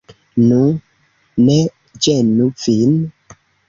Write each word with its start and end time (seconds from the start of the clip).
Nu, 0.45 0.57
ne 1.51 1.59
ĝenu 2.09 2.53
vin! 2.67 3.01